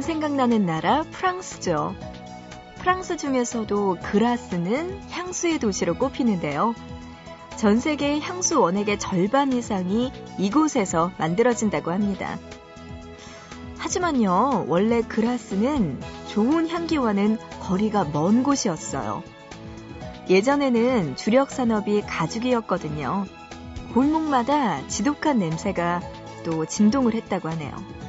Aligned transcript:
하면 0.00 0.02
생각나는 0.02 0.64
나라 0.64 1.04
프랑스죠. 1.10 1.94
프랑스 2.78 3.18
중에서도 3.18 3.98
그라스는 4.02 4.98
향수의 5.10 5.58
도시로 5.58 5.94
꼽히는데요. 5.94 6.74
전 7.56 7.78
세계의 7.80 8.22
향수 8.22 8.60
원액의 8.60 8.98
절반 8.98 9.52
이상이 9.52 10.10
이곳에서 10.38 11.12
만들어진다고 11.18 11.92
합니다. 11.92 12.38
하지만요, 13.76 14.64
원래 14.68 15.02
그라스는 15.02 16.00
좋은 16.28 16.68
향기와는 16.68 17.38
거리가 17.60 18.04
먼 18.04 18.42
곳이었어요. 18.42 19.22
예전에는 20.30 21.16
주력 21.16 21.50
산업이 21.50 22.02
가죽이었거든요. 22.02 23.26
골목마다 23.92 24.86
지독한 24.88 25.38
냄새가 25.38 26.00
또 26.44 26.64
진동을 26.64 27.14
했다고 27.14 27.50
하네요. 27.50 28.00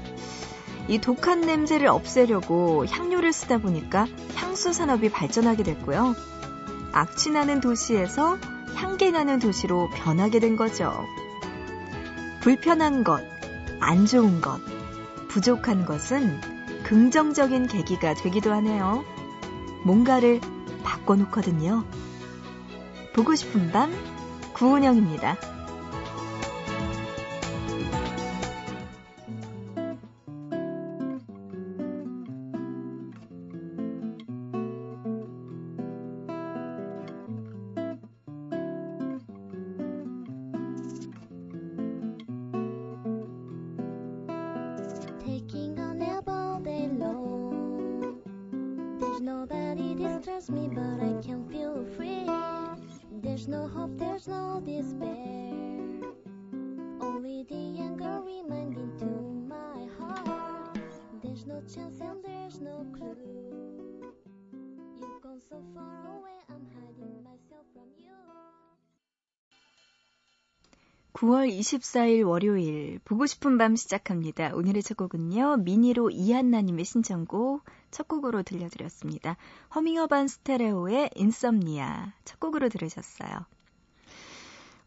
이 0.88 1.00
독한 1.00 1.42
냄새를 1.42 1.88
없애려고 1.88 2.86
향료를 2.86 3.32
쓰다 3.34 3.60
보니까 3.60 4.08
향수 4.36 4.74
산업이 4.74 5.10
발전하게 5.10 5.64
됐고요. 5.64 6.16
악취 6.92 7.32
나는 7.32 7.62
도시에서 7.62 8.38
향기 8.76 9.12
나는 9.12 9.40
도시로 9.40 9.90
변하게 9.96 10.40
된 10.40 10.56
거죠. 10.56 10.94
불편한 12.42 13.04
것, 13.04 13.24
안 13.80 14.06
좋은 14.06 14.42
것, 14.42 14.60
부족한 15.28 15.86
것은 15.86 16.42
긍정적인 16.84 17.68
계기가 17.68 18.14
되기도 18.16 18.52
하네요. 18.54 19.04
뭔가를 19.86 20.42
바꿔놓거든요. 20.84 21.86
보고 23.14 23.36
싶은 23.36 23.72
밤, 23.72 23.94
구은영입니다. 24.54 25.38
Nobody 49.22 49.94
disturbs 49.94 50.50
me, 50.50 50.68
but 50.68 51.00
I 51.00 51.22
can 51.22 51.48
feel 51.48 51.86
free. 51.96 52.26
There's 53.22 53.48
no 53.48 53.68
hope, 53.68 53.96
there's 54.00 54.28
no 54.28 54.60
despair. 54.66 56.10
Only 57.00 57.44
the 57.44 57.82
anger 57.82 58.20
reminding 58.26 58.98
to 58.98 59.06
my 59.06 59.86
heart. 60.00 60.80
There's 61.22 61.46
no 61.46 61.62
chance 61.72 62.00
and 62.02 62.24
there's 62.26 62.60
no 62.62 62.84
clue. 62.98 64.12
You've 65.00 65.22
gone 65.22 65.42
so 65.48 65.62
far 65.76 66.18
away, 66.18 66.40
I'm 66.50 66.66
hiding 66.74 67.24
myself 67.24 67.68
from 67.76 67.90
you. 68.04 68.41
9월 71.14 71.52
24일 71.52 72.26
월요일 72.26 73.00
보고 73.04 73.26
싶은 73.26 73.58
밤 73.58 73.76
시작합니다. 73.76 74.52
오늘의 74.54 74.82
첫 74.82 74.96
곡은요. 74.96 75.58
미니로 75.58 76.10
이한나님의 76.10 76.86
신청곡 76.86 77.64
첫 77.92 78.08
곡으로 78.08 78.44
들려드렸습니다. 78.44 79.36
허밍어반 79.76 80.28
스테레오의 80.28 81.12
인썸니아 81.16 82.14
첫 82.24 82.40
곡으로 82.40 82.70
들으셨어요. 82.70 83.46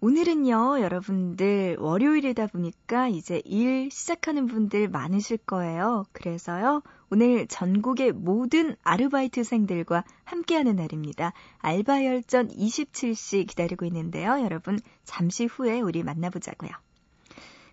오늘은요, 0.04 0.82
여러분들, 0.82 1.78
월요일이다 1.78 2.48
보니까 2.48 3.08
이제 3.08 3.40
일 3.46 3.90
시작하는 3.90 4.44
분들 4.44 4.90
많으실 4.90 5.38
거예요. 5.38 6.04
그래서요, 6.12 6.82
오늘 7.10 7.46
전국의 7.46 8.12
모든 8.12 8.76
아르바이트생들과 8.82 10.04
함께하는 10.24 10.76
날입니다. 10.76 11.32
알바열전 11.56 12.48
27시 12.48 13.46
기다리고 13.48 13.86
있는데요. 13.86 14.42
여러분, 14.44 14.78
잠시 15.04 15.46
후에 15.46 15.80
우리 15.80 16.02
만나보자고요. 16.02 16.72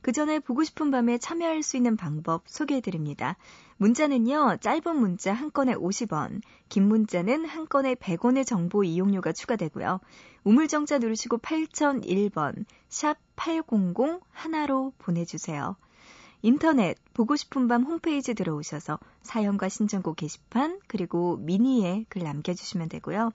그 0.01 0.11
전에 0.11 0.39
보고 0.39 0.63
싶은 0.63 0.91
밤에 0.91 1.17
참여할 1.17 1.63
수 1.63 1.77
있는 1.77 1.95
방법 1.95 2.43
소개해드립니다. 2.47 3.37
문자는요, 3.77 4.57
짧은 4.61 4.95
문자 4.95 5.33
한 5.33 5.51
건에 5.51 5.73
50원, 5.73 6.41
긴 6.69 6.87
문자는 6.87 7.45
한 7.45 7.67
건에 7.67 7.95
100원의 7.95 8.45
정보 8.45 8.83
이용료가 8.83 9.31
추가되고요. 9.31 9.99
우물정자 10.43 10.99
누르시고 10.99 11.37
8001번, 11.39 12.65
샵 12.89 13.17
800 13.35 14.21
하나로 14.31 14.93
보내주세요. 14.97 15.75
인터넷 16.43 16.97
보고 17.13 17.35
싶은 17.35 17.67
밤 17.67 17.83
홈페이지 17.83 18.33
들어오셔서 18.33 18.97
사연과 19.21 19.69
신청곡 19.69 20.15
게시판 20.15 20.79
그리고 20.87 21.37
미니에 21.37 22.05
글 22.09 22.23
남겨주시면 22.23 22.89
되고요. 22.89 23.31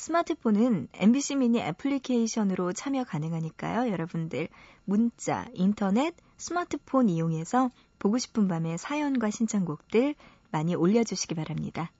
스마트폰은 0.00 0.88
MBC 0.94 1.36
미니 1.36 1.60
애플리케이션으로 1.60 2.72
참여 2.72 3.04
가능하니까요. 3.04 3.92
여러분들 3.92 4.48
문자, 4.86 5.46
인터넷, 5.52 6.14
스마트폰 6.38 7.10
이용해서 7.10 7.70
보고 7.98 8.16
싶은 8.16 8.48
밤에 8.48 8.78
사연과 8.78 9.28
신청곡들 9.28 10.14
많이 10.50 10.74
올려주시기 10.74 11.34
바랍니다. 11.34 11.92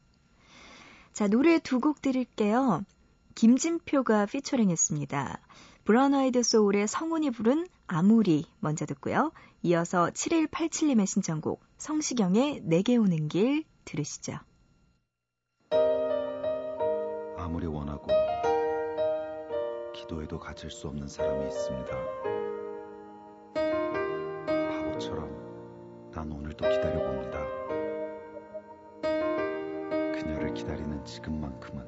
자, 1.12 1.28
노래 1.28 1.58
두 1.58 1.78
곡 1.78 2.00
드릴게요. 2.00 2.86
김진표가 3.34 4.24
피처링 4.24 4.70
했습니다. 4.70 5.38
브라운 5.84 6.14
아이드 6.14 6.42
소울의 6.42 6.88
성훈이 6.88 7.30
부른 7.32 7.66
아무리 7.86 8.46
먼저 8.60 8.86
듣고요. 8.86 9.30
이어서 9.62 10.08
7187님의 10.08 11.06
신청곡 11.06 11.62
성시경의 11.76 12.62
내게 12.64 12.96
오는 12.96 13.28
길 13.28 13.64
들으시죠. 13.84 14.38
아무리 17.50 17.66
원하고 17.66 18.06
기도해도 19.92 20.38
가질 20.38 20.70
수 20.70 20.86
없는 20.86 21.08
사람이 21.08 21.48
있습니다. 21.48 21.90
바보처럼 24.54 26.12
난 26.12 26.30
오늘도 26.30 26.68
기다려봅니다. 26.68 27.40
그녀를 30.12 30.54
기다리는 30.54 31.04
지금만큼은 31.04 31.84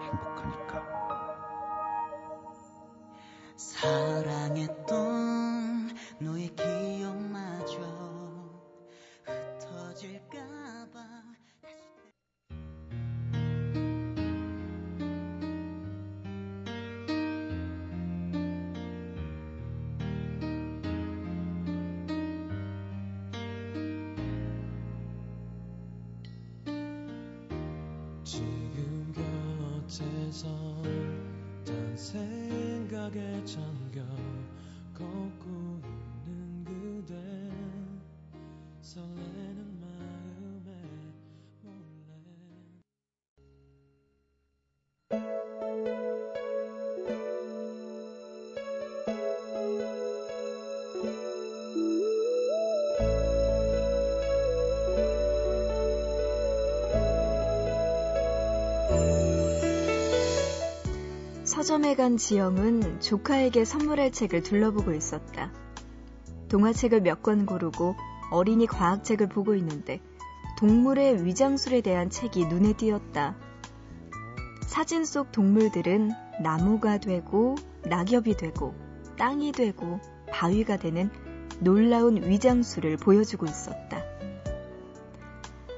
행복하니까. 0.00 0.86
사랑했던 3.56 5.05
서점에 61.56 61.94
간 61.94 62.18
지영은 62.18 63.00
조카에게 63.00 63.64
선물할 63.64 64.12
책을 64.12 64.42
둘러보고 64.42 64.92
있었다. 64.92 65.50
동화책을 66.50 67.00
몇 67.00 67.22
권 67.22 67.46
고르고 67.46 67.96
어린이 68.30 68.66
과학책을 68.66 69.30
보고 69.30 69.54
있는데 69.54 70.02
동물의 70.58 71.24
위장술에 71.24 71.80
대한 71.80 72.10
책이 72.10 72.44
눈에 72.48 72.74
띄었다. 72.74 73.36
사진 74.66 75.06
속 75.06 75.32
동물들은 75.32 76.10
나무가 76.42 76.98
되고 76.98 77.54
낙엽이 77.84 78.36
되고 78.36 78.74
땅이 79.16 79.52
되고 79.52 79.98
바위가 80.30 80.76
되는 80.76 81.08
놀라운 81.60 82.22
위장술을 82.22 82.98
보여주고 82.98 83.46
있었다. 83.46 84.02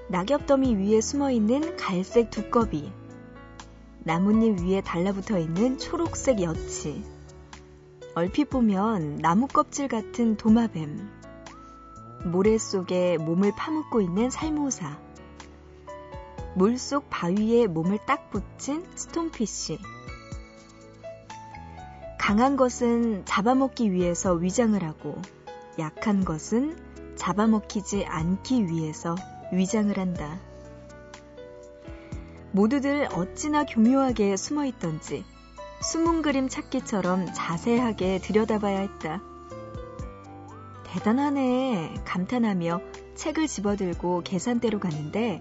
낙엽더미 0.09 0.75
위에 0.75 1.01
숨어 1.01 1.31
있는 1.31 1.77
갈색 1.77 2.31
두꺼비, 2.31 2.91
나뭇잎 4.09 4.63
위에 4.63 4.81
달라붙어 4.81 5.39
있는 5.39 5.77
초록색 5.77 6.41
여치. 6.41 7.05
얼핏 8.15 8.49
보면 8.49 9.19
나무 9.19 9.47
껍질 9.47 9.87
같은 9.87 10.39
도마뱀. 10.39 11.11
모래 12.25 12.57
속에 12.57 13.19
몸을 13.19 13.53
파묻고 13.55 14.01
있는 14.01 14.31
살모사. 14.31 14.99
물속 16.55 17.11
바위에 17.11 17.67
몸을 17.67 17.99
딱 18.07 18.31
붙인 18.31 18.83
스톤피쉬. 18.95 19.79
강한 22.19 22.57
것은 22.57 23.27
잡아먹기 23.27 23.93
위해서 23.93 24.33
위장을 24.33 24.83
하고 24.83 25.21
약한 25.79 26.25
것은 26.25 27.15
잡아먹히지 27.17 28.07
않기 28.07 28.69
위해서 28.69 29.17
위장을 29.53 29.99
한다. 29.99 30.41
모두들 32.53 33.09
어찌나 33.13 33.65
교묘하게 33.65 34.37
숨어 34.37 34.65
있던지 34.65 35.25
숨은 35.81 36.23
그림 36.23 36.49
찾기처럼 36.49 37.33
자세하게 37.33 38.19
들여다봐야 38.19 38.81
했다. 38.81 39.23
대단하네 40.85 42.03
감탄하며 42.05 42.81
책을 43.15 43.47
집어들고 43.47 44.23
계산대로 44.23 44.81
가는데 44.81 45.41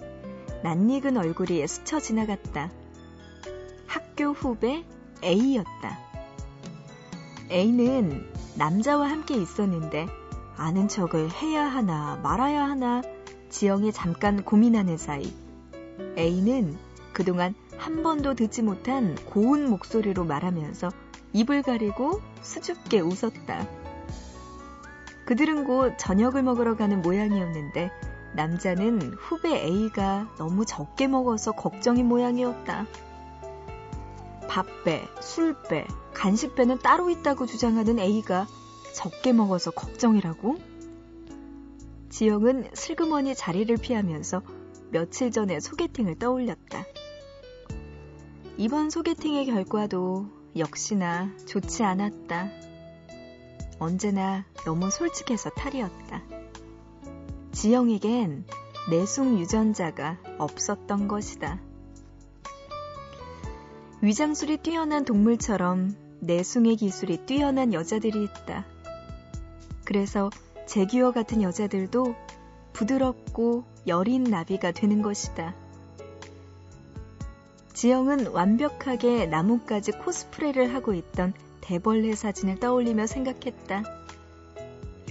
낯익은 0.63 1.17
얼굴이 1.17 1.65
스쳐 1.67 1.99
지나갔다. 1.99 2.71
학교 3.87 4.31
후배 4.31 4.83
A였다. 5.23 5.99
A는 7.49 8.27
남자와 8.55 9.09
함께 9.09 9.35
있었는데 9.35 10.07
아는 10.57 10.87
척을 10.87 11.31
해야 11.31 11.65
하나 11.65 12.17
말아야 12.21 12.63
하나 12.63 13.01
지영이 13.49 13.91
잠깐 13.93 14.43
고민하는 14.43 14.97
사이 14.97 15.33
A는 16.17 16.77
그동안 17.17 17.55
한 17.79 18.03
번도 18.03 18.35
듣지 18.35 18.61
못한 18.61 19.15
고운 19.25 19.67
목소리로 19.71 20.23
말하면서 20.23 20.91
입을 21.33 21.63
가리고 21.63 22.21
수줍게 22.43 22.99
웃었다. 22.99 23.67
그들은 25.25 25.63
곧 25.63 25.97
저녁을 25.97 26.43
먹으러 26.43 26.77
가는 26.77 27.01
모양이었는데 27.01 27.89
남자는 28.35 29.15
후배 29.15 29.49
A가 29.63 30.31
너무 30.37 30.63
적게 30.63 31.07
먹어서 31.07 31.53
걱정인 31.53 32.05
모양이었다. 32.05 32.85
밥배, 34.47 35.01
술배, 35.19 35.87
간식배는 36.13 36.77
따로 36.83 37.09
있다고 37.09 37.47
주장하는 37.47 37.97
A가 37.97 38.45
적게 38.93 39.33
먹어서 39.33 39.71
걱정이라고? 39.71 40.55
지영은 42.11 42.69
슬그머니 42.75 43.33
자리를 43.33 43.75
피하면서 43.77 44.43
며칠 44.91 45.31
전에 45.31 45.59
소개팅을 45.59 46.19
떠올렸다. 46.19 46.85
이번 48.59 48.89
소개팅의 48.89 49.45
결과도 49.45 50.25
역시나 50.57 51.29
좋지 51.45 51.83
않았다. 51.83 52.49
언제나 53.77 54.45
너무 54.65 54.89
솔직해서 54.89 55.51
탈이었다. 55.51 56.23
지영에겐 57.51 58.45
내숭 58.89 59.37
유전자가 59.37 60.17
없었던 60.39 61.07
것이다. 61.07 61.59
위장술이 64.01 64.57
뛰어난 64.57 65.05
동물처럼 65.05 65.95
내숭의 66.21 66.77
기술이 66.77 67.27
뛰어난 67.27 67.73
여자들이 67.73 68.23
있다. 68.23 68.65
그래서 69.85 70.31
제규어 70.65 71.11
같은 71.11 71.43
여자들도 71.43 72.15
부드럽고 72.73 73.65
여린 73.85 74.23
나비가 74.23 74.71
되는 74.71 75.03
것이다. 75.03 75.66
지영은 77.77 78.29
완벽하게 78.29 79.27
나뭇가지 79.27 79.91
코스프레를 79.91 80.73
하고 80.73 80.95
있던 80.95 81.35
대벌레 81.61 82.15
사진을 82.15 82.59
떠올리며 82.59 83.05
생각했다. 83.05 83.83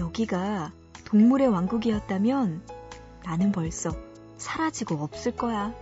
여기가 0.00 0.72
동물의 1.04 1.46
왕국이었다면 1.46 2.62
나는 3.24 3.52
벌써 3.52 3.90
사라지고 4.36 4.96
없을 4.96 5.36
거야. 5.36 5.76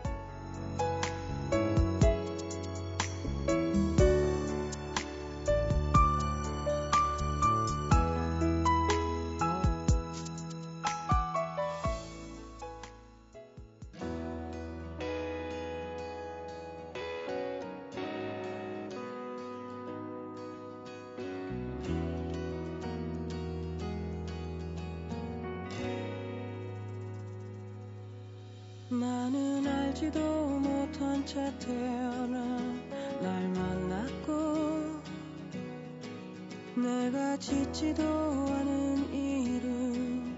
내가 36.76 37.36
짓지도 37.36 38.02
않은 38.02 39.14
이름으로 39.14 40.36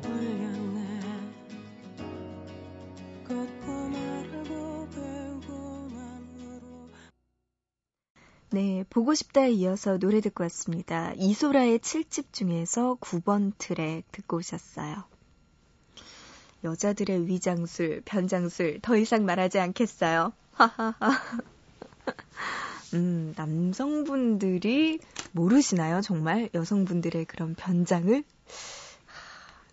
불렸네 0.00 1.00
걷고 3.24 3.88
말하고 3.88 4.88
배우고 4.90 5.88
남으로 5.94 6.88
네, 8.50 8.84
보고 8.90 9.14
싶다에 9.14 9.52
이어서 9.52 9.98
노래 9.98 10.20
듣고 10.20 10.42
왔습니다. 10.44 11.12
이소라의 11.14 11.78
7집 11.78 12.32
중에서 12.32 12.96
9번 13.00 13.52
트랙 13.58 14.10
듣고 14.10 14.38
오셨어요. 14.38 15.04
여자들의 16.64 17.28
위장술, 17.28 18.02
변장술 18.04 18.80
더 18.82 18.96
이상 18.96 19.24
말하지 19.24 19.60
않겠어요. 19.60 20.32
하하하. 20.52 20.94
음, 22.94 23.34
남성분들이 23.36 25.00
모르시나요? 25.32 26.00
정말 26.00 26.48
여성분들의 26.54 27.26
그런 27.26 27.54
변장을 27.54 28.24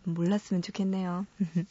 몰랐으면 0.04 0.62
좋겠네요. 0.62 1.26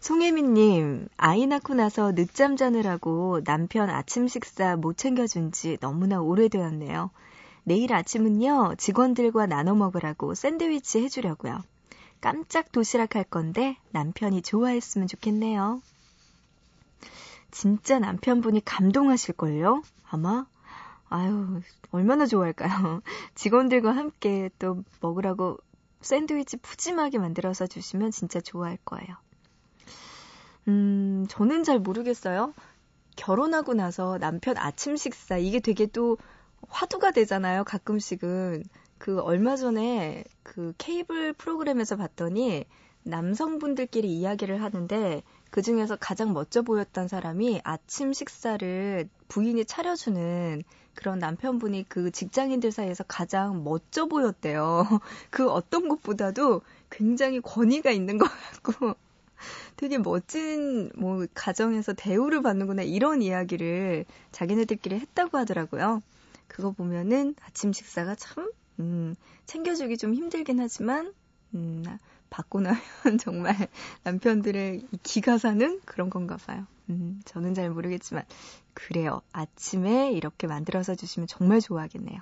송혜민님, 0.00 1.08
아이 1.16 1.46
낳고 1.46 1.74
나서 1.74 2.12
늦잠 2.14 2.56
자느라고 2.56 3.42
남편 3.44 3.90
아침 3.90 4.28
식사 4.28 4.76
못 4.76 4.96
챙겨준 4.96 5.52
지 5.52 5.76
너무나 5.78 6.20
오래되었네요. 6.20 7.10
내일 7.64 7.92
아침은요, 7.92 8.76
직원들과 8.78 9.46
나눠 9.46 9.74
먹으라고 9.74 10.34
샌드위치 10.34 11.02
해주려고요. 11.02 11.62
깜짝 12.20 12.72
도시락 12.72 13.14
할 13.14 13.24
건데 13.24 13.76
남편이 13.92 14.42
좋아했으면 14.42 15.06
좋겠네요. 15.06 15.80
진짜 17.50 17.98
남편분이 17.98 18.64
감동하실걸요? 18.64 19.82
아마? 20.10 20.46
아유, 21.08 21.60
얼마나 21.92 22.26
좋아할까요? 22.26 23.02
직원들과 23.34 23.92
함께 23.94 24.50
또 24.58 24.82
먹으라고 25.00 25.58
샌드위치 26.00 26.56
푸짐하게 26.56 27.18
만들어서 27.18 27.66
주시면 27.66 28.10
진짜 28.10 28.40
좋아할 28.40 28.78
거예요. 28.84 29.16
음, 30.68 31.26
저는 31.28 31.62
잘 31.64 31.78
모르겠어요. 31.78 32.54
결혼하고 33.16 33.74
나서 33.74 34.18
남편 34.18 34.56
아침 34.56 34.96
식사, 34.96 35.36
이게 35.36 35.60
되게 35.60 35.86
또 35.86 36.16
화두가 36.68 37.12
되잖아요, 37.12 37.64
가끔씩은. 37.64 38.64
그 38.98 39.20
얼마 39.20 39.56
전에 39.56 40.24
그 40.42 40.74
케이블 40.76 41.32
프로그램에서 41.32 41.96
봤더니 41.96 42.66
남성분들끼리 43.02 44.08
이야기를 44.08 44.62
하는데 44.62 45.22
그 45.50 45.62
중에서 45.62 45.96
가장 45.96 46.32
멋져 46.32 46.62
보였던 46.62 47.08
사람이 47.08 47.62
아침 47.64 48.12
식사를 48.12 49.08
부인이 49.30 49.64
차려주는 49.64 50.62
그런 50.94 51.18
남편분이 51.18 51.86
그 51.88 52.10
직장인들 52.10 52.72
사이에서 52.72 53.04
가장 53.04 53.64
멋져 53.64 54.06
보였대요. 54.06 54.84
그 55.30 55.48
어떤 55.48 55.88
것보다도 55.88 56.60
굉장히 56.90 57.40
권위가 57.40 57.90
있는 57.90 58.18
것 58.18 58.26
같고 58.26 58.94
되게 59.76 59.96
멋진 59.96 60.90
뭐 60.96 61.24
가정에서 61.32 61.94
대우를 61.94 62.42
받는구나 62.42 62.82
이런 62.82 63.22
이야기를 63.22 64.04
자기네들끼리 64.32 64.96
했다고 64.96 65.38
하더라고요. 65.38 66.02
그거 66.48 66.72
보면은 66.72 67.36
아침 67.40 67.72
식사가 67.72 68.16
참 68.16 68.50
음, 68.80 69.14
챙겨주기 69.46 69.98
좀 69.98 70.14
힘들긴 70.14 70.58
하지만, 70.58 71.12
음, 71.54 71.84
받고 72.30 72.60
나면 72.60 72.80
정말 73.20 73.54
남편들의 74.04 74.86
기가 75.02 75.38
사는 75.38 75.80
그런 75.84 76.08
건가 76.10 76.36
봐요. 76.36 76.64
음, 76.88 77.20
저는 77.24 77.54
잘 77.54 77.70
모르겠지만, 77.70 78.24
그래요. 78.74 79.20
아침에 79.32 80.12
이렇게 80.12 80.46
만들어서 80.46 80.94
주시면 80.94 81.26
정말 81.26 81.60
좋아하겠네요. 81.60 82.20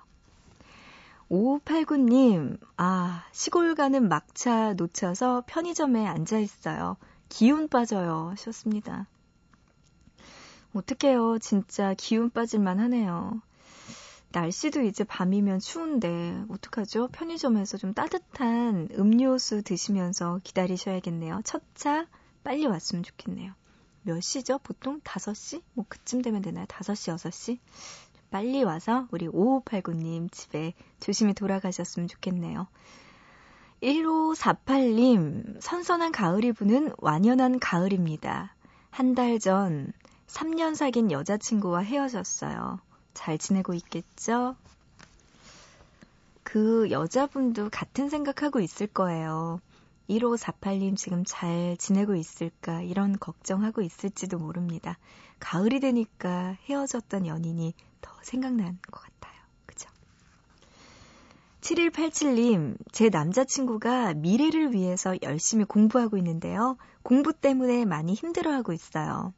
5589님, 1.31 2.59
아, 2.79 3.25
시골 3.33 3.75
가는 3.75 4.09
막차 4.09 4.73
놓쳐서 4.75 5.45
편의점에 5.47 6.07
앉아 6.07 6.39
있어요. 6.39 6.97
기운 7.29 7.69
빠져요. 7.69 8.31
하셨습니다. 8.31 9.07
어떡해요. 10.75 11.39
진짜 11.39 11.95
기운 11.97 12.31
빠질만 12.31 12.79
하네요. 12.79 13.41
날씨도 14.31 14.83
이제 14.83 15.05
밤이면 15.05 15.59
추운데 15.61 16.43
어떡하죠? 16.51 17.09
편의점에서 17.09 17.79
좀 17.79 17.95
따뜻한 17.95 18.89
음료수 18.99 19.63
드시면서 19.63 20.41
기다리셔야겠네요. 20.45 21.41
첫 21.45 21.63
차 21.75 22.07
빨리 22.45 22.67
왔으면 22.67 23.03
좋겠네요. 23.05 23.53
몇 24.03 24.21
시죠? 24.21 24.59
보통 24.63 25.01
5시? 25.01 25.63
뭐 25.75 25.85
그쯤 25.89 26.23
되면 26.23 26.43
되나요? 26.43 26.67
5시, 26.67 27.15
6시? 27.17 27.59
빨리 28.31 28.63
와서 28.65 29.07
우리 29.11 29.27
5589님 29.29 30.31
집에 30.33 30.75
조심히 31.01 31.33
돌아가셨으면 31.35 32.09
좋겠네요. 32.09 32.67
1548님, 33.83 35.61
선선한 35.61 36.13
가을이 36.13 36.53
부는 36.53 36.93
완연한 36.99 37.59
가을입니다. 37.61 38.55
한 38.91 39.15
달 39.15 39.39
전 39.39 39.93
3년 40.27 40.75
사귄 40.75 41.11
여자친구와 41.13 41.81
헤어졌어요. 41.81 42.81
잘 43.19 43.37
지내고 43.37 43.75
있겠죠? 43.75 44.55
그 46.45 46.89
여자분도 46.93 47.69
같은 47.69 48.09
생각하고 48.09 48.61
있을 48.61 48.87
거예요. 48.87 49.61
1548님 50.09 50.97
지금 50.97 51.25
잘 51.27 51.77
지내고 51.79 52.15
있을까 52.15 52.81
이런 52.81 53.19
걱정하고 53.19 53.83
있을지도 53.83 54.39
모릅니다. 54.39 54.99
가을이 55.41 55.81
되니까 55.81 56.57
헤어졌던 56.69 57.27
연인이 57.27 57.75
더 58.01 58.13
생각나는 58.23 58.79
것 58.89 59.01
같아요. 59.03 59.35
그죠? 59.67 59.91
7187님, 61.61 62.77
제 62.93 63.09
남자친구가 63.09 64.15
미래를 64.15 64.73
위해서 64.73 65.17
열심히 65.23 65.65
공부하고 65.65 66.17
있는데요. 66.19 66.77
공부 67.03 67.33
때문에 67.33 67.85
많이 67.85 68.15
힘들어하고 68.15 68.73
있어요. 68.73 69.35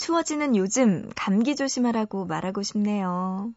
추워지는 0.00 0.56
요즘 0.56 1.10
감기 1.14 1.54
조심하라고 1.54 2.24
말하고 2.24 2.62
싶네요. 2.62 3.52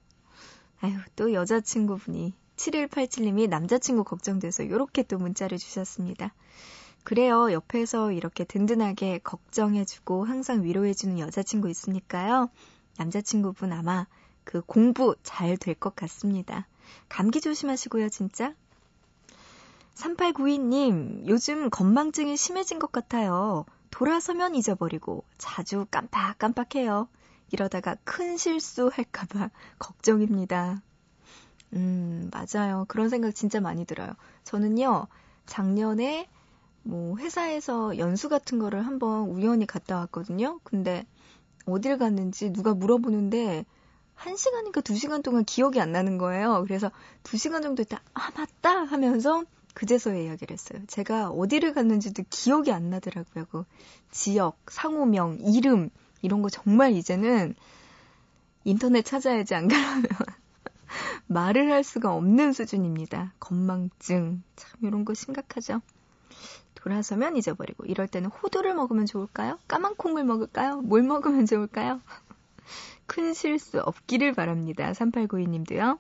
아유, 0.82 0.94
또 1.16 1.32
여자친구분이 1.32 2.34
7187님이 2.58 3.48
남자친구 3.48 4.04
걱정돼서 4.04 4.64
이렇게 4.64 5.04
또 5.04 5.18
문자를 5.18 5.58
주셨습니다. 5.58 6.34
그래요. 7.06 7.54
옆에서 7.54 8.12
이렇게 8.12 8.44
든든하게 8.44 9.20
걱정해주고 9.20 10.26
항상 10.26 10.66
위로해주는 10.66 11.18
여자친구 11.18 11.70
있으니까요. 11.70 12.50
남자친구분 12.98 13.72
아마 13.72 14.06
그 14.44 14.60
공부 14.60 15.16
잘 15.24 15.56
될 15.56 15.76
것 15.76 15.96
같습니다. 15.96 16.68
감기 17.08 17.40
조심하시고요, 17.40 18.10
진짜. 18.10 18.54
3892님, 19.96 21.26
요즘 21.26 21.70
건망증이 21.70 22.36
심해진 22.36 22.80
것 22.80 22.92
같아요. 22.92 23.64
돌아서면 23.94 24.56
잊어버리고 24.56 25.24
자주 25.38 25.86
깜빡깜빡해요. 25.92 27.08
이러다가 27.52 27.96
큰 28.04 28.38
실수할까봐 28.38 29.52
걱정입니다. 29.78 30.82
음, 31.74 32.32
맞아요. 32.34 32.86
그런 32.88 33.10
생각 33.10 33.36
진짜 33.36 33.62
많이 33.62 33.86
들어요. 33.86 34.14
저는요, 34.46 35.06
작년에 35.46 36.28
뭐 36.82 37.18
회사에서 37.18 38.00
연수 38.00 38.30
같은 38.30 38.58
거를 38.58 38.84
한번 38.84 39.30
우연히 39.30 39.68
갔다 39.68 39.98
왔거든요. 40.00 40.60
근데 40.64 41.06
어딜 41.68 42.00
갔는지 42.00 42.52
누가 42.52 42.74
물어보는데 42.74 43.64
한 44.16 44.36
시간인가 44.36 44.82
두 44.82 44.96
시간 44.96 45.22
동안 45.22 45.46
기억이 45.46 45.80
안 45.80 45.92
나는 45.92 46.18
거예요. 46.18 46.64
그래서 46.66 46.90
두 47.22 47.38
시간 47.38 47.62
정도 47.62 47.84
있다, 47.84 48.02
아, 48.16 48.32
맞다! 48.36 48.86
하면서 48.86 49.44
그제서야 49.74 50.18
이야기를 50.18 50.54
했어요. 50.54 50.82
제가 50.88 51.30
어디를 51.30 51.74
갔는지도 51.74 52.24
기억이 52.30 52.72
안 52.72 52.90
나더라고요. 52.90 53.46
그 53.52 53.66
지역, 54.12 54.58
상호명, 54.68 55.40
이름 55.42 55.90
이런 56.22 56.42
거 56.42 56.50
정말 56.50 56.94
이제는 56.94 57.56
인터넷 58.64 59.04
찾아야지 59.04 59.56
안 59.56 59.68
그러면 59.68 60.04
말을 61.28 61.72
할 61.72 61.84
수가 61.84 62.14
없는 62.14 62.54
수준입니다. 62.54 63.34
건망증 63.40 64.44
참 64.56 64.80
이런 64.84 65.06
거 65.06 65.14
심각하죠. 65.14 65.82
돌아서면 66.76 67.38
잊어버리고 67.38 67.86
이럴 67.86 68.08
때는 68.08 68.30
호두를 68.30 68.74
먹으면 68.76 69.06
좋을까요? 69.06 69.58
까만 69.68 69.96
콩을 69.96 70.24
먹을까요? 70.24 70.82
뭘 70.82 71.02
먹으면 71.02 71.46
좋을까요? 71.46 72.02
큰 73.06 73.34
실수 73.34 73.80
없기를 73.80 74.34
바랍니다. 74.34 74.92
3892님도요. 74.92 75.98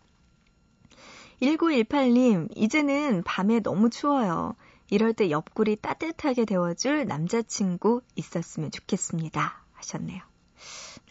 1918님, 1.43 2.49
이제는 2.55 3.23
밤에 3.23 3.59
너무 3.59 3.89
추워요. 3.89 4.55
이럴 4.89 5.13
때 5.13 5.29
옆구리 5.29 5.75
따뜻하게 5.77 6.45
데워줄 6.45 7.05
남자친구 7.05 8.01
있었으면 8.15 8.71
좋겠습니다. 8.71 9.61
하셨네요. 9.73 10.21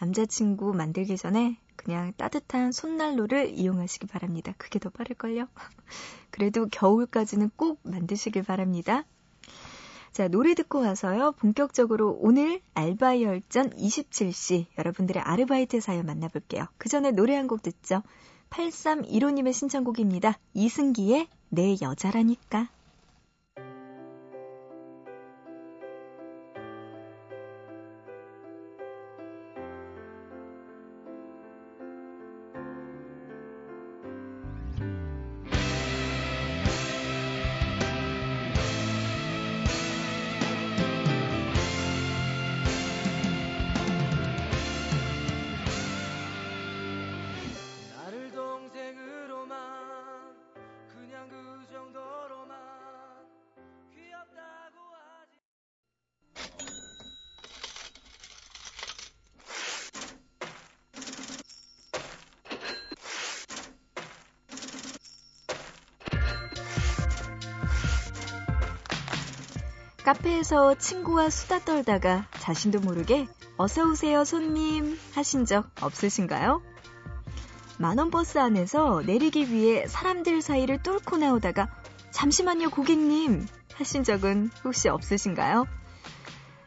남자친구 0.01 0.73
만들기 0.73 1.19
전에 1.19 1.59
그냥 1.77 2.13
따뜻한 2.17 2.73
손난로를 2.73 3.51
이용하시기 3.51 4.07
바랍니다. 4.07 4.55
그게 4.57 4.79
더 4.79 4.89
빠를걸요? 4.89 5.49
그래도 6.31 6.67
겨울까지는 6.67 7.51
꼭 7.57 7.81
만드시길 7.83 8.43
바랍니다. 8.45 9.05
자, 10.13 10.29
노래 10.29 10.55
듣고 10.55 10.81
와서요. 10.81 11.33
본격적으로 11.33 12.19
오늘 12.21 12.61
알바이 12.75 13.23
열전 13.23 13.71
27시 13.71 14.67
여러분들의 14.79 15.23
아르바이트 15.23 15.81
사연 15.81 16.07
만나볼게요. 16.07 16.67
그 16.79 16.89
전에 16.89 17.11
노래 17.11 17.35
한 17.35 17.49
곡 17.49 17.63
듣죠. 17.63 18.03
8315님의 18.53 19.53
신청곡입니다. 19.53 20.39
이승기의 20.55 21.27
내 21.49 21.77
여자라니까. 21.81 22.69
카페에서 70.05 70.75
친구와 70.75 71.31
수다 71.31 71.61
떨다가 71.61 72.27
자신도 72.41 72.81
모르게 72.81 73.27
어서오세요 73.57 74.25
손님 74.25 74.99
하신 75.15 75.45
적 75.45 75.71
없으신가요? 75.81 76.63
만원 77.79 78.11
버스 78.11 78.39
안에서 78.39 79.03
내리기 79.07 79.51
위해 79.53 79.87
사람들 79.87 80.43
사이를 80.43 80.83
뚫고 80.83 81.19
나오다가 81.19 81.69
잠시만요 82.11 82.71
고객님 82.71 83.47
하신 83.75 84.05
적은 84.05 84.51
혹시 84.65 84.89
없으신가요? 84.89 85.67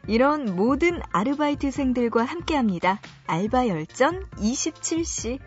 이런 0.08 0.54
모든 0.54 1.00
아르바이트생들과 1.10 2.24
함께합니다. 2.24 3.00
알바 3.26 3.66
열전 3.68 4.28
27시 4.36 5.40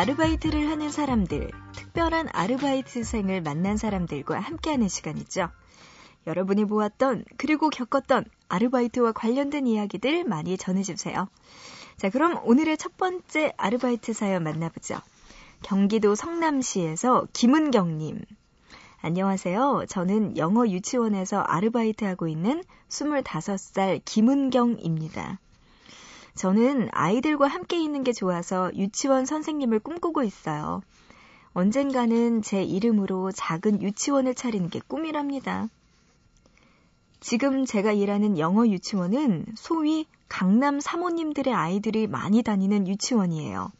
아르바이트를 0.00 0.70
하는 0.70 0.90
사람들, 0.90 1.50
특별한 1.74 2.30
아르바이트생을 2.32 3.42
만난 3.42 3.76
사람들과 3.76 4.40
함께하는 4.40 4.88
시간이죠. 4.88 5.50
여러분이 6.26 6.64
보았던 6.64 7.26
그리고 7.36 7.68
겪었던 7.68 8.24
아르바이트와 8.48 9.12
관련된 9.12 9.66
이야기들 9.66 10.24
많이 10.24 10.56
전해주세요. 10.56 11.28
자, 11.98 12.08
그럼 12.08 12.40
오늘의 12.44 12.78
첫 12.78 12.96
번째 12.96 13.52
아르바이트 13.58 14.14
사연 14.14 14.42
만나보죠. 14.42 14.96
경기도 15.60 16.14
성남시에서 16.14 17.26
김은경님. 17.34 18.22
안녕하세요. 19.02 19.84
저는 19.86 20.38
영어 20.38 20.66
유치원에서 20.66 21.40
아르바이트하고 21.40 22.26
있는 22.26 22.64
25살 22.88 24.00
김은경입니다. 24.06 25.40
저는 26.34 26.88
아이들과 26.92 27.46
함께 27.46 27.82
있는 27.82 28.04
게 28.04 28.12
좋아서 28.12 28.70
유치원 28.74 29.26
선생님을 29.26 29.80
꿈꾸고 29.80 30.22
있어요. 30.22 30.82
언젠가는 31.52 32.42
제 32.42 32.62
이름으로 32.62 33.32
작은 33.32 33.82
유치원을 33.82 34.34
차리는 34.34 34.70
게 34.70 34.80
꿈이랍니다. 34.86 35.68
지금 37.20 37.66
제가 37.66 37.92
일하는 37.92 38.38
영어 38.38 38.66
유치원은 38.66 39.46
소위 39.54 40.06
강남 40.28 40.80
사모님들의 40.80 41.52
아이들이 41.52 42.06
많이 42.06 42.42
다니는 42.42 42.86
유치원이에요. 42.86 43.70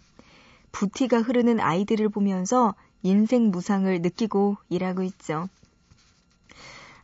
부티가 0.72 1.22
흐르는 1.22 1.60
아이들을 1.60 2.08
보면서 2.10 2.74
인생 3.02 3.50
무상을 3.50 4.02
느끼고 4.02 4.56
일하고 4.68 5.02
있죠. 5.04 5.48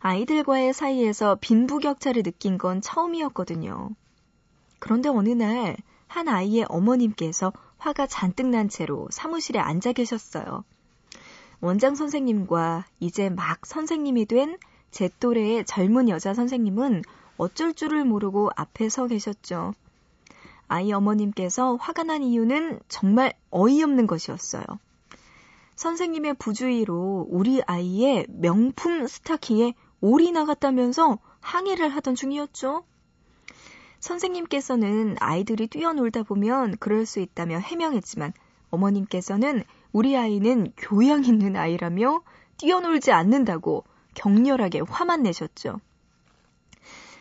아이들과의 0.01 0.75
사이에서 0.75 1.37
빈부격차를 1.41 2.23
느낀 2.23 2.59
건 2.59 2.81
처음이었거든요. 2.81 3.91
그런데 4.79 5.09
어느 5.09 5.31
날 5.31 5.77
한 6.09 6.29
아이의 6.29 6.67
어머님께서 6.69 7.53
화가 7.79 8.07
잔뜩 8.07 8.47
난 8.47 8.69
채로 8.69 9.09
사무실에 9.11 9.59
앉아 9.59 9.93
계셨어요. 9.93 10.65
원장 11.61 11.95
선생님과 11.95 12.87
이제 13.01 13.29
막 13.29 13.67
선생님이 13.67 14.27
된 14.27 14.57
제 14.93 15.11
또래의 15.21 15.67
젊은 15.67 16.09
여자 16.09 16.33
선생님은 16.33 17.03
어쩔 17.37 17.75
줄을 17.75 18.07
모르고 18.07 18.51
앞에 18.57 18.89
서 18.89 19.07
계셨죠. 19.07 19.75
아이 20.69 20.91
어머님께서 20.91 21.77
화가 21.77 22.05
난 22.05 22.23
이유는 22.23 22.81
정말 22.89 23.35
어이없는 23.51 24.07
것이었어요. 24.07 24.65
선생님의 25.75 26.35
부주의로 26.39 27.27
우리 27.29 27.61
아이의 27.63 28.27
명품 28.29 29.07
스타키에 29.07 29.75
올이 30.01 30.33
나갔다면서 30.33 31.19
항의를 31.41 31.91
하던 31.91 32.15
중이었죠. 32.15 32.85
선생님께서는 34.07 35.17
아이들이 35.19 35.67
뛰어놀다 35.67 36.23
보면 36.23 36.77
그럴 36.79 37.07
수 37.07 37.19
있다며 37.19 37.59
해명했지만 37.59 38.33
어머님께서는 38.71 39.65
우리 39.93 40.17
아이는 40.17 40.73
교양 40.77 41.25
있는 41.25 41.57
아이라며 41.57 42.23
뛰어놀지 42.57 43.11
않는다고 43.11 43.85
격렬하게 44.15 44.83
화만 44.89 45.23
내셨죠. 45.25 45.81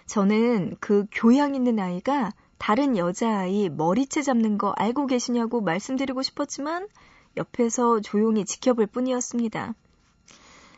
저는 0.06 0.76
그 0.80 1.08
교양 1.12 1.56
있는 1.56 1.80
아이가 1.80 2.32
다른 2.60 2.98
여자아이 2.98 3.70
머리채 3.70 4.22
잡는 4.22 4.60
거 4.60 4.72
알고 4.78 5.08
계시냐고 5.08 5.62
말씀드리고 5.62 6.22
싶었지만 6.22 6.88
옆에서 7.36 8.00
조용히 8.02 8.46
지켜볼 8.46 8.88
뿐이었습니다. 8.88 9.74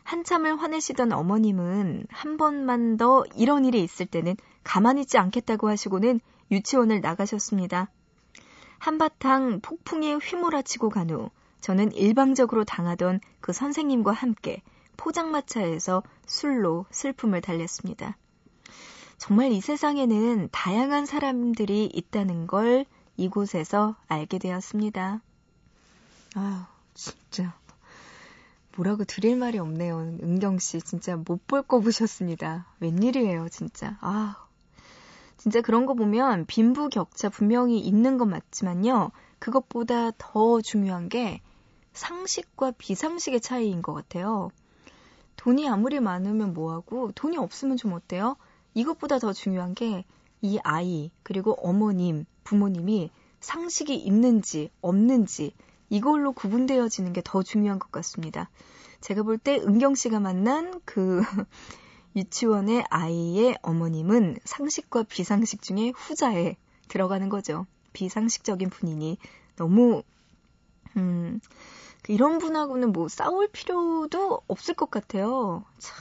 한참을 0.04 0.56
화내시던 0.56 1.12
어머님은 1.12 2.06
한 2.08 2.36
번만 2.38 2.96
더 2.96 3.24
이런 3.36 3.66
일이 3.66 3.82
있을 3.82 4.06
때는 4.06 4.36
가만히 4.68 5.00
있지 5.00 5.16
않겠다고 5.16 5.70
하시고는 5.70 6.20
유치원을 6.50 7.00
나가셨습니다. 7.00 7.88
한바탕 8.78 9.60
폭풍에 9.62 10.16
휘몰아치고 10.16 10.90
간 10.90 11.10
후 11.10 11.30
저는 11.62 11.92
일방적으로 11.92 12.64
당하던 12.64 13.20
그 13.40 13.54
선생님과 13.54 14.12
함께 14.12 14.62
포장마차에서 14.98 16.02
술로 16.26 16.84
슬픔을 16.90 17.40
달랬습니다. 17.40 18.18
정말 19.16 19.52
이 19.52 19.60
세상에는 19.62 20.50
다양한 20.52 21.06
사람들이 21.06 21.86
있다는 21.86 22.46
걸 22.46 22.84
이곳에서 23.16 23.96
알게 24.06 24.38
되었습니다. 24.38 25.22
아, 26.34 26.68
진짜. 26.92 27.56
뭐라고 28.76 29.04
드릴 29.04 29.36
말이 29.36 29.58
없네요. 29.58 29.98
은경 29.98 30.58
씨, 30.58 30.80
진짜 30.82 31.16
못 31.16 31.40
볼 31.46 31.62
거 31.62 31.80
보셨습니다. 31.80 32.66
웬일이에요, 32.80 33.48
진짜. 33.48 33.96
아. 34.02 34.44
진짜 35.38 35.60
그런 35.62 35.86
거 35.86 35.94
보면 35.94 36.44
빈부 36.46 36.88
격차 36.90 37.30
분명히 37.30 37.78
있는 37.80 38.18
건 38.18 38.28
맞지만요. 38.30 39.10
그것보다 39.38 40.10
더 40.18 40.60
중요한 40.60 41.08
게 41.08 41.40
상식과 41.94 42.72
비상식의 42.72 43.40
차이인 43.40 43.80
것 43.80 43.94
같아요. 43.94 44.50
돈이 45.36 45.68
아무리 45.68 46.00
많으면 46.00 46.52
뭐하고 46.52 47.12
돈이 47.12 47.38
없으면 47.38 47.76
좀 47.76 47.92
어때요? 47.94 48.36
이것보다 48.74 49.18
더 49.18 49.32
중요한 49.32 49.74
게 49.74 50.04
이 50.40 50.58
아이, 50.62 51.10
그리고 51.22 51.52
어머님, 51.62 52.24
부모님이 52.44 53.10
상식이 53.40 53.94
있는지 53.96 54.70
없는지 54.80 55.52
이걸로 55.90 56.32
구분되어지는 56.32 57.12
게 57.12 57.22
더 57.24 57.42
중요한 57.42 57.78
것 57.78 57.90
같습니다. 57.90 58.48
제가 59.00 59.22
볼 59.22 59.38
때 59.38 59.56
은경 59.56 59.94
씨가 59.94 60.20
만난 60.20 60.80
그 60.84 61.22
유치원의 62.16 62.84
아이의 62.90 63.58
어머님은 63.62 64.38
상식과 64.44 65.04
비상식 65.04 65.62
중에 65.62 65.92
후자에 65.96 66.56
들어가는 66.88 67.28
거죠. 67.28 67.66
비상식적인 67.92 68.70
분이니 68.70 69.18
너무 69.56 70.02
음 70.96 71.40
이런 72.08 72.38
분하고는 72.38 72.92
뭐 72.92 73.08
싸울 73.08 73.48
필요도 73.48 74.42
없을 74.48 74.74
것 74.74 74.90
같아요. 74.90 75.64
참. 75.78 75.96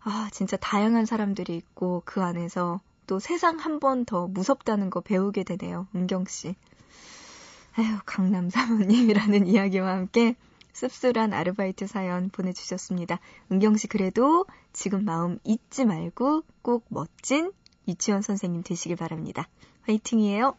아, 0.00 0.28
진짜 0.32 0.56
다양한 0.56 1.06
사람들이 1.06 1.56
있고 1.56 2.02
그 2.04 2.22
안에서 2.22 2.80
또 3.06 3.18
세상 3.18 3.58
한 3.58 3.78
번 3.80 4.04
더 4.04 4.26
무섭다는 4.26 4.90
거 4.90 5.00
배우게 5.00 5.44
되네요. 5.44 5.86
은경 5.94 6.24
씨. 6.26 6.54
아휴, 7.76 7.98
강남 8.04 8.50
사모님이라는 8.50 9.46
이야기와 9.48 9.92
함께 9.92 10.34
씁쓸한 10.78 11.32
아르바이트 11.32 11.88
사연 11.88 12.30
보내주셨습니다. 12.30 13.18
은경 13.50 13.76
씨 13.76 13.88
그래도 13.88 14.46
지금 14.72 15.04
마음 15.04 15.38
잊지 15.42 15.84
말고 15.84 16.44
꼭 16.62 16.84
멋진 16.88 17.50
유치원 17.88 18.22
선생님 18.22 18.62
되시길 18.62 18.96
바랍니다. 18.96 19.48
화이팅이에요. 19.86 20.56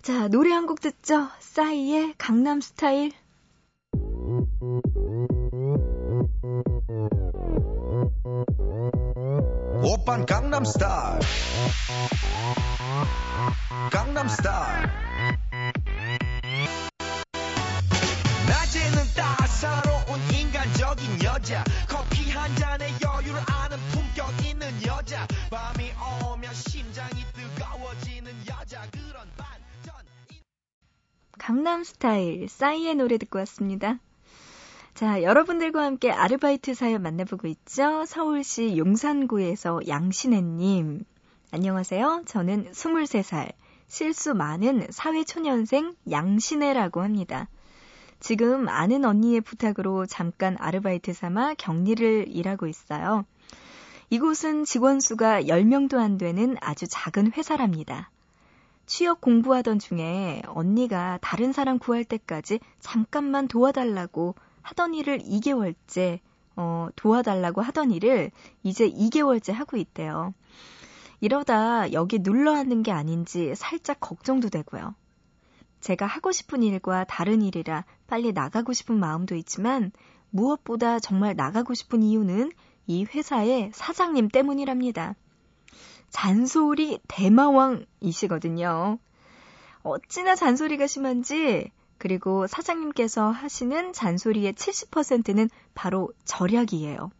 자, 0.00 0.28
노래 0.28 0.52
한 0.52 0.66
곡 0.66 0.80
듣죠? 0.80 1.28
싸이의 1.40 2.14
강남 2.16 2.60
스타일. 2.62 3.12
오빤 9.84 10.26
강남 10.26 10.64
스타일 10.64 11.20
강남 13.90 14.28
스타일 14.28 15.37
인간적인 20.78 21.24
여자 21.24 21.64
커피 21.88 22.30
한 22.30 22.54
잔에 22.54 22.86
여유를 22.86 23.40
아는 23.48 23.76
품격 23.90 24.46
있는 24.46 24.68
여자 24.86 25.26
밤이 25.50 25.90
오면 26.24 26.54
심장이 26.54 27.24
뜨거워지는 27.34 28.32
여자 28.48 28.82
그런 28.92 29.26
반전 29.36 29.94
강남 31.36 31.82
스타일 31.82 32.48
싸이의 32.48 32.94
노래 32.94 33.18
듣고 33.18 33.40
왔습니다. 33.40 33.98
자, 34.94 35.20
여러분들과 35.22 35.82
함께 35.82 36.12
아르바이트 36.12 36.74
사연 36.74 37.02
만나보고 37.02 37.48
있죠. 37.48 38.04
서울시 38.06 38.76
용산구에서 38.76 39.80
양신혜님. 39.88 41.04
안녕하세요. 41.50 42.22
저는 42.26 42.70
23살, 42.70 43.52
실수 43.88 44.32
많은 44.34 44.86
사회초년생 44.90 45.96
양신혜라고 46.08 47.02
합니다. 47.02 47.48
지금 48.20 48.68
아는 48.68 49.04
언니의 49.04 49.40
부탁으로 49.40 50.06
잠깐 50.06 50.56
아르바이트 50.58 51.12
삼아 51.12 51.54
격리를 51.54 52.26
일하고 52.28 52.66
있어요. 52.66 53.24
이곳은 54.10 54.64
직원 54.64 55.00
수가 55.00 55.42
10명도 55.42 55.98
안 55.98 56.18
되는 56.18 56.56
아주 56.60 56.86
작은 56.88 57.32
회사랍니다. 57.32 58.10
취업 58.86 59.20
공부하던 59.20 59.78
중에 59.78 60.42
언니가 60.46 61.18
다른 61.20 61.52
사람 61.52 61.78
구할 61.78 62.04
때까지 62.04 62.58
잠깐만 62.80 63.46
도와달라고 63.46 64.34
하던 64.62 64.94
일을 64.94 65.18
2개월째 65.18 66.20
어, 66.56 66.88
도와달라고 66.96 67.60
하던 67.60 67.92
일을 67.92 68.30
이제 68.62 68.90
2개월째 68.90 69.52
하고 69.52 69.76
있대요. 69.76 70.34
이러다 71.20 71.92
여기 71.92 72.18
눌러 72.18 72.54
앉는 72.54 72.82
게 72.82 72.90
아닌지 72.90 73.54
살짝 73.54 74.00
걱정도 74.00 74.48
되고요. 74.48 74.94
제가 75.80 76.06
하고 76.06 76.32
싶은 76.32 76.62
일과 76.62 77.04
다른 77.04 77.42
일이라 77.42 77.84
빨리 78.06 78.32
나가고 78.32 78.72
싶은 78.72 78.98
마음도 78.98 79.34
있지만 79.36 79.92
무엇보다 80.30 80.98
정말 80.98 81.34
나가고 81.36 81.74
싶은 81.74 82.02
이유는 82.02 82.52
이 82.86 83.04
회사의 83.04 83.70
사장님 83.74 84.28
때문이랍니다. 84.28 85.14
잔소리 86.10 86.98
대마왕이시거든요. 87.08 88.98
어찌나 89.82 90.34
잔소리가 90.34 90.86
심한지 90.86 91.70
그리고 91.98 92.46
사장님께서 92.46 93.30
하시는 93.30 93.92
잔소리의 93.92 94.54
70%는 94.54 95.50
바로 95.74 96.12
절약이에요. 96.24 97.10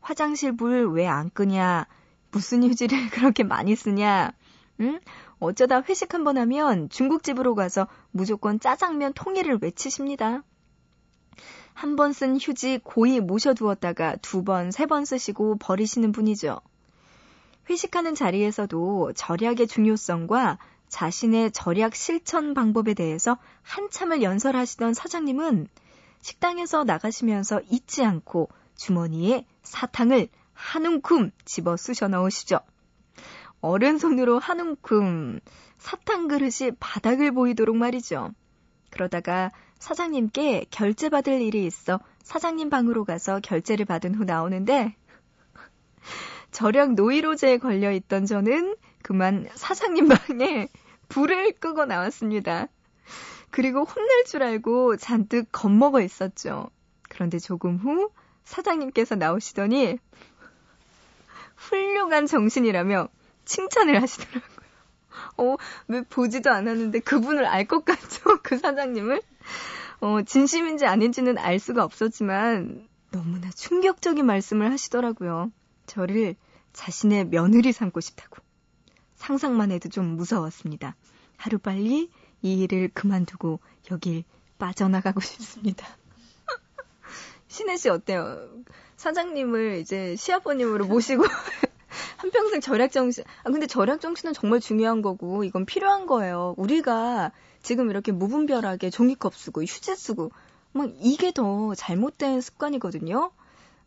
화장실 0.00 0.56
불왜안 0.56 1.30
끄냐? 1.30 1.86
무슨 2.30 2.62
휴지를 2.62 3.10
그렇게 3.10 3.42
많이 3.44 3.76
쓰냐? 3.76 4.32
응? 4.80 5.00
어쩌다 5.40 5.82
회식 5.82 6.14
한 6.14 6.24
번 6.24 6.36
하면 6.38 6.88
중국집으로 6.90 7.54
가서 7.54 7.86
무조건 8.10 8.58
짜장면 8.60 9.12
통일을 9.14 9.58
외치십니다. 9.62 10.42
한 11.74 11.94
번 11.96 12.12
쓴 12.12 12.36
휴지 12.40 12.80
고이 12.82 13.20
모셔두었다가 13.20 14.16
두 14.16 14.42
번, 14.42 14.70
세 14.72 14.86
번 14.86 15.04
쓰시고 15.04 15.58
버리시는 15.58 16.10
분이죠. 16.12 16.60
회식하는 17.70 18.14
자리에서도 18.14 19.12
절약의 19.14 19.68
중요성과 19.68 20.58
자신의 20.88 21.52
절약 21.52 21.94
실천 21.94 22.54
방법에 22.54 22.94
대해서 22.94 23.38
한참을 23.62 24.22
연설하시던 24.22 24.94
사장님은 24.94 25.68
식당에서 26.22 26.82
나가시면서 26.84 27.60
잊지 27.70 28.02
않고 28.04 28.48
주머니에 28.74 29.46
사탕을 29.62 30.28
한 30.54 30.86
움큼 30.86 31.30
집어 31.44 31.76
쑤셔 31.76 32.08
넣으시죠. 32.08 32.58
어른손으로 33.60 34.38
한 34.38 34.60
움큼 34.60 35.40
사탕 35.78 36.28
그릇이 36.28 36.72
바닥을 36.78 37.32
보이도록 37.32 37.76
말이죠. 37.76 38.32
그러다가 38.90 39.50
사장님께 39.78 40.66
결제 40.70 41.08
받을 41.08 41.40
일이 41.40 41.64
있어 41.64 42.00
사장님 42.22 42.68
방으로 42.70 43.04
가서 43.04 43.40
결제를 43.40 43.84
받은 43.84 44.14
후 44.14 44.24
나오는데 44.24 44.96
저녁 46.50 46.94
노이로제에 46.94 47.58
걸려 47.58 47.92
있던 47.92 48.26
저는 48.26 48.76
그만 49.02 49.48
사장님 49.54 50.08
방에 50.08 50.68
불을 51.08 51.52
끄고 51.52 51.84
나왔습니다. 51.84 52.68
그리고 53.50 53.84
혼낼 53.84 54.24
줄 54.24 54.42
알고 54.42 54.96
잔뜩 54.96 55.50
겁먹어 55.52 56.00
있었죠. 56.00 56.70
그런데 57.08 57.38
조금 57.38 57.76
후 57.76 58.10
사장님께서 58.44 59.14
나오시더니 59.14 59.98
훌륭한 61.56 62.26
정신이라며 62.26 63.08
칭찬을 63.48 64.00
하시더라고요. 64.02 64.58
어, 65.38 65.56
왜 65.88 66.02
보지도 66.02 66.50
않았는데 66.50 67.00
그분을 67.00 67.46
알 67.46 67.66
것 67.66 67.84
같죠? 67.84 68.38
그 68.42 68.58
사장님을? 68.58 69.20
어, 70.00 70.22
진심인지 70.22 70.86
아닌지는 70.86 71.38
알 71.38 71.58
수가 71.58 71.82
없었지만 71.82 72.86
너무나 73.10 73.50
충격적인 73.50 74.24
말씀을 74.24 74.70
하시더라고요. 74.70 75.50
저를 75.86 76.36
자신의 76.72 77.26
며느리 77.26 77.72
삼고 77.72 78.00
싶다고. 78.00 78.36
상상만 79.16 79.72
해도 79.72 79.88
좀 79.88 80.16
무서웠습니다. 80.16 80.94
하루빨리 81.38 82.10
이 82.42 82.62
일을 82.62 82.90
그만두고 82.94 83.60
여길 83.90 84.24
빠져나가고 84.58 85.20
싶습니다. 85.20 85.86
신혜 87.48 87.76
씨 87.76 87.88
어때요? 87.88 88.46
사장님을 88.96 89.78
이제 89.78 90.14
시아버님으로 90.16 90.86
모시고 90.86 91.24
한평생 92.18 92.60
절약 92.60 92.92
정신. 92.92 93.24
아 93.42 93.50
근데 93.50 93.66
절약 93.66 94.00
정신은 94.00 94.32
정말 94.32 94.60
중요한 94.60 95.02
거고 95.02 95.44
이건 95.44 95.64
필요한 95.66 96.06
거예요. 96.06 96.54
우리가 96.56 97.32
지금 97.62 97.90
이렇게 97.90 98.12
무분별하게 98.12 98.90
종이컵 98.90 99.34
쓰고 99.34 99.62
휴지 99.62 99.96
쓰고 99.96 100.30
막 100.72 100.90
이게 101.00 101.32
더 101.32 101.74
잘못된 101.74 102.40
습관이거든요. 102.40 103.30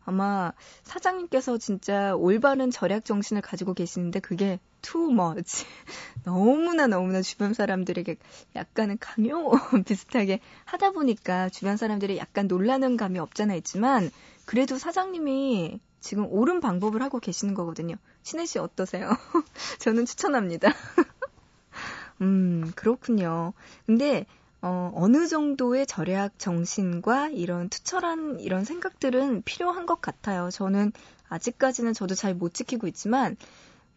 아마 0.04 0.52
사장님께서 0.82 1.58
진짜 1.58 2.14
올바른 2.16 2.70
절약 2.70 3.04
정신을 3.04 3.40
가지고 3.40 3.72
계시는데 3.74 4.20
그게 4.20 4.58
too 4.82 5.10
much. 5.12 5.64
너무나 6.24 6.88
너무나 6.88 7.22
주변 7.22 7.54
사람들에게 7.54 8.16
약간은 8.56 8.98
강요 8.98 9.50
비슷하게 9.86 10.40
하다 10.64 10.90
보니까 10.90 11.48
주변 11.50 11.76
사람들이 11.76 12.18
약간 12.18 12.48
놀라는 12.48 12.96
감이 12.96 13.18
없잖아 13.20 13.54
있지만 13.54 14.10
그래도 14.44 14.76
사장님이 14.76 15.78
지금 16.02 16.26
옳은 16.30 16.60
방법을 16.60 17.00
하고 17.02 17.18
계시는 17.20 17.54
거거든요. 17.54 17.94
신혜 18.22 18.44
씨 18.44 18.58
어떠세요? 18.58 19.08
저는 19.80 20.04
추천합니다. 20.04 20.68
음, 22.20 22.70
그렇군요. 22.76 23.52
근데 23.86 24.26
어, 24.60 24.92
어느 24.94 25.26
정도의 25.26 25.86
절약 25.86 26.38
정신과 26.38 27.28
이런 27.30 27.68
투철한 27.68 28.40
이런 28.40 28.64
생각들은 28.64 29.42
필요한 29.42 29.86
것 29.86 30.00
같아요. 30.00 30.50
저는 30.50 30.92
아직까지는 31.28 31.94
저도 31.94 32.14
잘 32.14 32.34
못 32.34 32.54
지키고 32.54 32.86
있지만, 32.88 33.36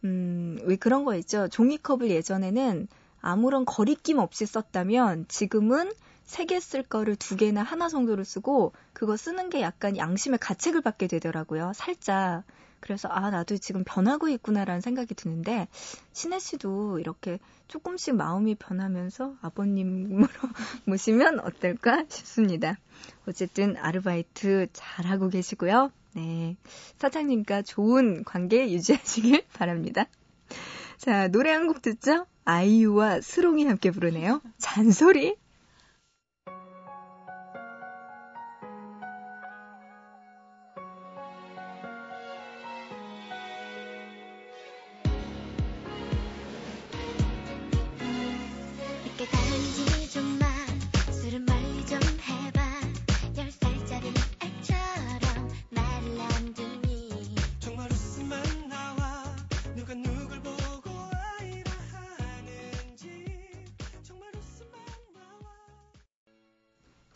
음, 0.04 0.58
왜 0.64 0.76
그런 0.76 1.06
거 1.06 1.16
있죠? 1.16 1.48
종이컵을 1.50 2.10
예전에는 2.10 2.88
아무런 3.22 3.66
거리낌 3.66 4.20
없이 4.20 4.46
썼다면 4.46 5.26
지금은 5.28 5.92
세 6.26 6.46
개 6.46 6.58
쓸 6.60 6.84
거를 6.84 7.16
두 7.16 7.36
개나 7.36 7.62
하나 7.64 7.88
정도를 7.88 8.26
쓰고 8.26 8.74
그거 8.94 9.16
쓰는 9.18 9.50
게 9.50 9.62
약간 9.62 9.96
양심의 9.98 10.40
가책을 10.40 10.82
받게 10.82 11.08
되더라고요. 11.08 11.72
살짝. 11.76 12.44
그래서 12.80 13.08
아 13.08 13.32
나도 13.32 13.58
지금 13.58 13.84
변하고 13.84 14.28
있구나라는 14.30 14.82
생각이 14.82 15.16
드는데 15.16 15.68
신혜 16.14 16.38
씨도 16.40 17.00
이렇게 17.00 17.40
조금씩 17.68 18.16
마음이 18.16 18.56
변하면서 18.56 19.36
아버님으로 19.42 20.28
모시면 20.86 21.40
어떨까 21.40 22.06
싶습니다. 22.10 22.78
어쨌든 23.28 23.76
아르바이트 23.78 24.68
잘하고 24.74 25.30
계시고요. 25.30 25.92
네. 26.14 26.58
사장님과 27.00 27.64
좋은 27.64 28.24
관계 28.24 28.72
유지하시길 28.72 29.46
바랍니다. 29.54 30.06
자, 30.98 31.28
노래 31.28 31.52
한 31.52 31.68
곡 31.68 31.82
듣죠? 31.82 32.26
아이유와 32.46 33.22
스롱이 33.22 33.66
함께 33.66 33.90
부르네요. 33.92 34.42
잔소리? 34.58 35.36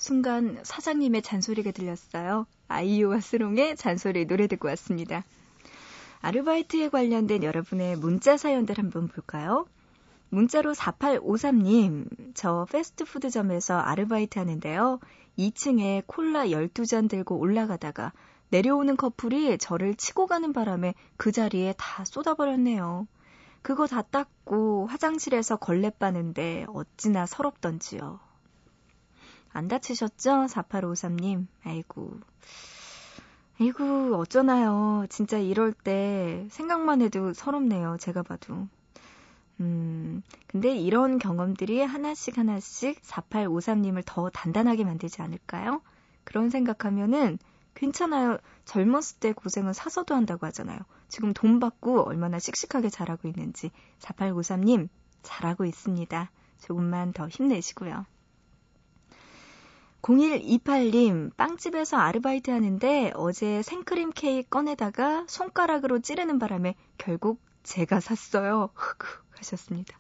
순간 0.09 0.57
사장님의 0.63 1.21
잔소리가 1.21 1.69
들렸어요. 1.69 2.47
아이유와 2.67 3.19
스롱의 3.19 3.75
잔소리 3.75 4.25
노래 4.25 4.47
듣고 4.47 4.67
왔습니다. 4.69 5.23
아르바이트에 6.21 6.89
관련된 6.89 7.43
여러분의 7.43 7.95
문자 7.95 8.35
사연들 8.35 8.79
한번 8.79 9.07
볼까요? 9.07 9.67
문자로 10.29 10.73
4853님, 10.73 12.07
저 12.33 12.65
패스트푸드점에서 12.71 13.77
아르바이트 13.77 14.39
하는데요. 14.39 14.99
2층에 15.37 16.01
콜라 16.07 16.45
12잔 16.45 17.07
들고 17.07 17.37
올라가다가 17.37 18.11
내려오는 18.49 18.97
커플이 18.97 19.59
저를 19.59 19.93
치고 19.93 20.25
가는 20.25 20.53
바람에 20.53 20.95
그 21.17 21.31
자리에 21.31 21.75
다 21.77 22.03
쏟아버렸네요. 22.03 23.05
그거 23.61 23.85
다 23.85 24.01
닦고 24.01 24.87
화장실에서 24.87 25.57
걸레 25.57 25.91
빠는데 25.91 26.65
어찌나 26.69 27.27
서럽던지요. 27.27 28.27
안 29.51 29.67
다치셨죠? 29.67 30.47
4853님. 30.47 31.47
아이고. 31.63 32.19
아이고, 33.59 34.15
어쩌나요. 34.15 35.05
진짜 35.09 35.37
이럴 35.37 35.73
때 35.73 36.47
생각만 36.49 37.01
해도 37.01 37.33
서럽네요. 37.33 37.97
제가 37.99 38.23
봐도. 38.23 38.67
음, 39.59 40.23
근데 40.47 40.75
이런 40.77 41.19
경험들이 41.19 41.81
하나씩 41.81 42.37
하나씩 42.37 43.01
4853님을 43.01 44.03
더 44.05 44.29
단단하게 44.29 44.85
만들지 44.85 45.21
않을까요? 45.21 45.81
그런 46.23 46.49
생각하면은 46.49 47.37
괜찮아요. 47.75 48.37
젊었을 48.65 49.19
때 49.19 49.33
고생은 49.33 49.73
사서도 49.73 50.15
한다고 50.15 50.45
하잖아요. 50.47 50.79
지금 51.07 51.33
돈 51.33 51.59
받고 51.59 52.03
얼마나 52.03 52.39
씩씩하게 52.39 52.89
잘하고 52.89 53.27
있는지 53.27 53.71
4853님 53.99 54.89
잘하고 55.23 55.65
있습니다. 55.65 56.31
조금만 56.59 57.13
더 57.13 57.27
힘내시고요. 57.27 58.05
0128님, 60.01 61.35
빵집에서 61.35 61.97
아르바이트 61.97 62.51
하는데 62.51 63.11
어제 63.15 63.61
생크림 63.61 64.11
케이크 64.15 64.47
꺼내다가 64.49 65.25
손가락으로 65.27 65.99
찌르는 65.99 66.39
바람에 66.39 66.75
결국 66.97 67.39
제가 67.63 67.99
샀어요. 67.99 68.69
흑흑 68.73 69.25
하셨습니다. 69.31 69.99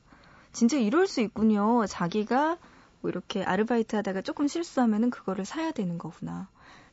진짜 0.53 0.77
이럴 0.77 1.05
수 1.05 1.21
있군요. 1.21 1.85
자기가 1.85 2.57
뭐 3.01 3.09
이렇게 3.09 3.43
아르바이트 3.43 3.95
하다가 3.95 4.21
조금 4.21 4.47
실수하면은 4.47 5.09
그거를 5.09 5.45
사야 5.45 5.71
되는 5.71 5.97
거구나. 5.97 6.49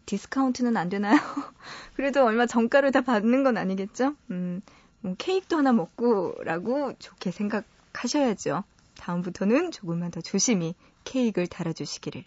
디스카운트는 0.07 0.77
안 0.77 0.89
되나요? 0.89 1.17
그래도 1.95 2.25
얼마 2.25 2.47
정가를 2.47 2.93
다 2.93 3.01
받는 3.01 3.43
건 3.43 3.57
아니겠죠? 3.57 4.15
음, 4.31 4.61
뭐 5.01 5.15
케이크도 5.19 5.57
하나 5.57 5.73
먹고라고 5.73 6.95
좋게 6.99 7.31
생각하셔야죠. 7.31 8.65
다음부터는 8.99 9.71
조금만 9.73 10.11
더 10.11 10.21
조심히 10.21 10.75
케이크를 11.05 11.47
달아주시기를. 11.47 12.25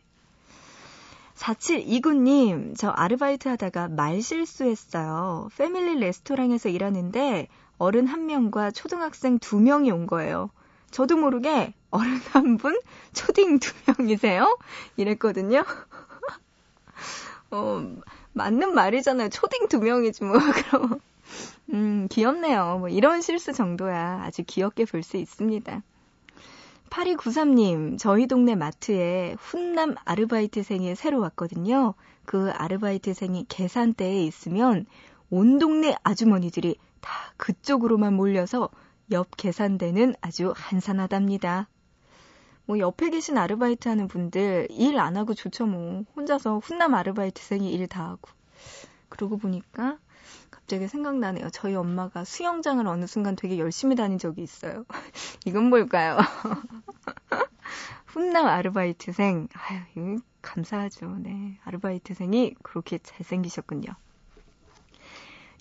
4729님, 1.40 2.76
저 2.78 2.90
아르바이트 2.90 3.48
하다가 3.48 3.88
말 3.88 4.22
실수했어요. 4.22 5.50
패밀리 5.58 5.98
레스토랑에서 6.00 6.68
일하는데 6.70 7.48
어른 7.78 8.08
한 8.08 8.26
명과 8.26 8.72
초등학생 8.72 9.40
두 9.40 9.60
명이 9.60 9.90
온 9.92 10.06
거예요. 10.06 10.50
저도 10.92 11.16
모르게 11.18 11.74
어른 11.92 12.18
한 12.32 12.58
분, 12.58 12.78
초딩 13.14 13.60
두 13.60 13.74
명이세요? 13.88 14.58
이랬거든요. 14.98 15.64
어, 17.52 17.82
맞는 18.34 18.74
말이잖아요. 18.76 19.30
초딩 19.30 19.68
두 19.70 19.80
명이지 19.80 20.24
뭐. 20.24 20.38
그럼 20.70 21.00
음, 21.74 22.08
귀엽네요. 22.10 22.80
뭐 22.80 22.90
이런 22.90 23.22
실수 23.22 23.54
정도야 23.54 24.24
아주 24.24 24.44
귀엽게 24.46 24.86
볼 24.86 25.04
수 25.04 25.18
있습니다. 25.18 25.84
8293님, 26.90 27.98
저희 27.98 28.28
동네 28.28 28.56
마트에 28.56 29.36
훈남 29.40 29.96
아르바이트생이 30.06 30.96
새로 30.96 31.20
왔거든요. 31.22 31.94
그 32.26 32.52
아르바이트생이 32.52 33.46
계산대에 33.48 34.24
있으면 34.24 34.86
온 35.30 35.60
동네 35.60 35.96
아주머니들이 36.04 36.78
다 37.02 37.12
그쪽으로만 37.38 38.14
몰려서 38.14 38.70
옆 39.12 39.30
계산대는 39.38 40.16
아주 40.22 40.54
한산하답니다. 40.56 41.68
뭐 42.66 42.78
옆에 42.80 43.10
계신 43.10 43.38
아르바이트 43.38 43.88
하는 43.88 44.08
분들 44.08 44.68
일 44.70 45.00
안 45.00 45.18
하고 45.18 45.34
좋죠 45.34 45.66
뭐. 45.66 46.04
혼자서 46.16 46.60
훈남 46.60 46.94
아르바이트생이 46.94 47.72
일 47.72 47.88
다 47.88 48.04
하고. 48.10 48.30
그러고 49.10 49.38
보니까 49.38 49.98
갑자기 50.52 50.88
생각나네요. 50.88 51.50
저희 51.52 51.76
엄마가 51.76 52.24
수영장을 52.24 52.86
어느 52.88 53.06
순간 53.08 53.36
되게 53.36 53.58
열심히 53.58 53.96
다닌 53.96 54.18
적이 54.18 54.44
있어요. 54.44 54.86
이건 55.46 55.70
뭘까요? 55.70 56.18
훈남 58.06 58.46
아르바이트생. 58.48 59.48
아유, 59.54 60.20
감사하죠. 60.42 61.18
네. 61.20 61.60
아르바이트생이 61.64 62.56
그렇게 62.62 62.98
잘생기셨군요. 62.98 63.94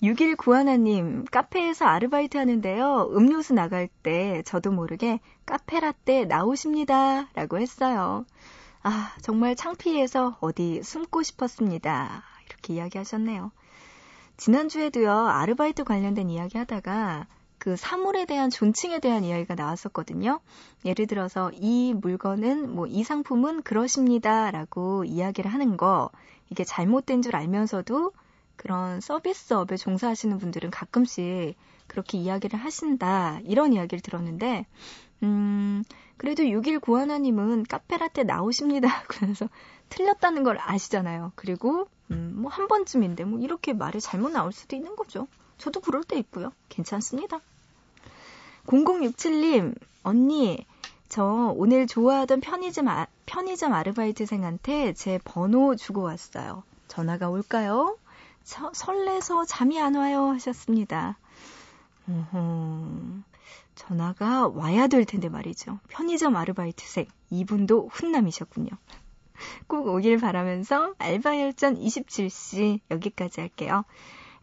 6191님, 0.01 1.29
카페에서 1.29 1.85
아르바이트 1.85 2.37
하는데요. 2.37 3.11
음료수 3.11 3.53
나갈 3.53 3.89
때 4.01 4.41
저도 4.45 4.71
모르게 4.71 5.19
카페라떼 5.45 6.25
나오십니다. 6.25 7.27
라고 7.33 7.59
했어요. 7.59 8.25
아, 8.81 9.13
정말 9.21 9.55
창피해서 9.55 10.37
어디 10.39 10.81
숨고 10.83 11.23
싶었습니다. 11.23 12.23
이렇게 12.47 12.75
이야기하셨네요. 12.75 13.51
지난주에도요, 14.39 15.11
아르바이트 15.11 15.83
관련된 15.83 16.29
이야기 16.29 16.57
하다가 16.57 17.27
그 17.57 17.75
사물에 17.75 18.25
대한 18.25 18.49
존칭에 18.49 18.99
대한 18.99 19.25
이야기가 19.25 19.53
나왔었거든요. 19.55 20.39
예를 20.85 21.07
들어서 21.07 21.51
이 21.53 21.93
물건은 21.93 22.73
뭐 22.73 22.87
이 22.87 23.03
상품은 23.03 23.63
그러십니다라고 23.63 25.03
이야기를 25.03 25.53
하는 25.53 25.75
거 25.75 26.09
이게 26.49 26.63
잘못된 26.63 27.21
줄 27.21 27.35
알면서도 27.35 28.13
그런 28.55 29.01
서비스업에 29.01 29.75
종사하시는 29.77 30.37
분들은 30.37 30.71
가끔씩 30.71 31.55
그렇게 31.87 32.17
이야기를 32.17 32.57
하신다. 32.59 33.39
이런 33.43 33.73
이야기를 33.73 34.01
들었는데, 34.01 34.65
음, 35.23 35.83
그래도 36.17 36.43
6일 36.43 36.79
고하나님은 36.81 37.63
카페라떼 37.63 38.23
나오십니다. 38.23 38.89
그래서 39.07 39.49
틀렸다는 39.89 40.43
걸 40.43 40.57
아시잖아요. 40.59 41.31
그리고, 41.35 41.87
음, 42.11 42.35
뭐 42.41 42.51
한 42.51 42.67
번쯤인데, 42.67 43.25
뭐 43.25 43.39
이렇게 43.39 43.73
말이 43.73 43.99
잘못 44.01 44.29
나올 44.31 44.51
수도 44.51 44.75
있는 44.75 44.95
거죠. 44.95 45.27
저도 45.57 45.81
그럴 45.81 46.03
때 46.03 46.17
있고요. 46.17 46.51
괜찮습니다. 46.69 47.39
0067님, 48.67 49.75
언니, 50.03 50.65
저 51.09 51.53
오늘 51.57 51.87
좋아하던 51.87 52.39
편의점, 52.41 52.87
아, 52.87 53.07
편의점 53.25 53.73
아르바이트생한테 53.73 54.93
제 54.93 55.19
번호 55.23 55.75
주고 55.75 56.01
왔어요. 56.03 56.63
전화가 56.87 57.29
올까요? 57.29 57.97
서, 58.43 58.71
설레서 58.73 59.45
잠이 59.45 59.79
안 59.79 59.95
와요 59.95 60.29
하셨습니다. 60.29 61.17
어허, 62.07 63.21
전화가 63.75 64.47
와야 64.47 64.87
될 64.87 65.05
텐데 65.05 65.29
말이죠. 65.29 65.79
편의점 65.89 66.35
아르바이트생 66.35 67.05
이분도 67.29 67.89
훈남이셨군요. 67.91 68.69
꼭 69.67 69.87
오길 69.87 70.17
바라면서 70.17 70.93
알바열전 70.97 71.75
27시 71.79 72.79
여기까지 72.91 73.41
할게요. 73.41 73.83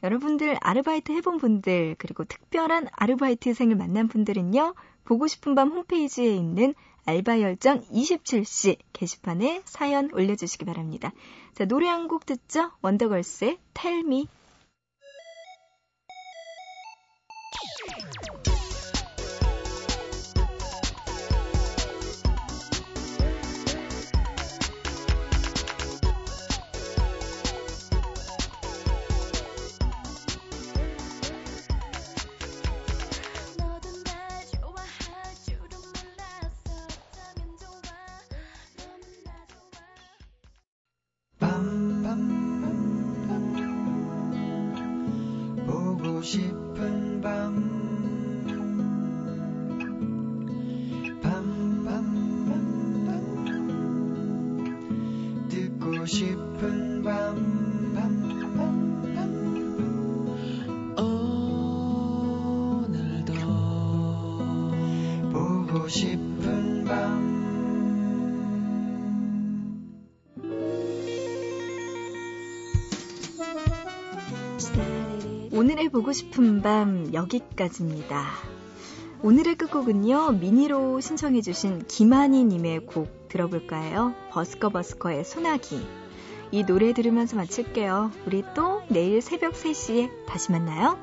여러분들 0.03 0.57
아르바이트 0.61 1.13
해본 1.13 1.39
분들 1.39 1.97
그리고 1.99 2.25
특별한 2.25 2.89
아르바이트생을 2.93 3.77
만난 3.77 4.09
분들은요. 4.09 4.75
보고 5.05 5.27
싶은 5.27 5.55
밤 5.55 5.71
홈페이지에 5.71 6.35
있는 6.35 6.75
알바열전 7.07 7.83
27시 7.83 8.79
게시판에 8.93 9.63
사연 9.65 10.11
올려주시기 10.13 10.65
바랍니다. 10.65 11.13
자, 11.55 11.65
노래 11.65 11.87
한 11.89 12.09
곡 12.09 12.27
듣죠? 12.27 12.73
원더걸스의 12.83 13.59
Me. 14.05 14.27
보고 75.97 76.13
싶은 76.13 76.61
밤 76.61 77.15
여기까지입니다. 77.15 78.27
오늘의 79.23 79.55
끝곡은요, 79.55 80.33
미니로 80.33 81.01
신청해주신 81.01 81.87
김한희님의 81.89 82.85
곡 82.85 83.29
들어볼까 83.29 83.79
해요. 83.79 84.13
버스커버스커의 84.31 85.25
소나기. 85.25 85.81
이 86.53 86.65
노래 86.65 86.93
들으면서 86.93 87.37
마칠게요. 87.37 88.11
우리 88.27 88.45
또 88.55 88.83
내일 88.91 89.23
새벽 89.23 89.55
3시에 89.55 90.11
다시 90.27 90.53
만나요. 90.53 90.99